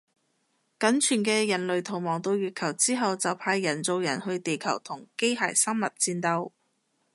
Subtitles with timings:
[0.79, 6.51] 僅存嘅人類逃亡到月球之後就派人造人去地球同機械生物戰鬥